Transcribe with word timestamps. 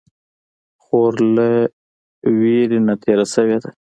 خور 0.83 1.13
له 1.35 1.47
ویرې 2.39 2.79
نه 2.87 2.93
تېره 3.03 3.25
شوې 3.33 3.57
ده. 3.63 3.69